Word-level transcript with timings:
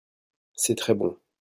c'est 0.55 0.73
très 0.73 0.95
bon. 0.95 1.15